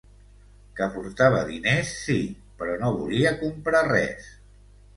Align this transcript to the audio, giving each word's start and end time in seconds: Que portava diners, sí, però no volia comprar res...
Que 0.79 0.87
portava 0.95 1.41
diners, 1.49 1.93
sí, 2.07 2.17
però 2.63 2.81
no 2.87 2.91
volia 2.97 3.37
comprar 3.45 3.87
res... 3.93 4.35